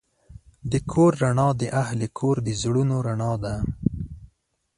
[0.71, 3.55] د کور رڼا د اهلِ کور د زړونو رڼا ده.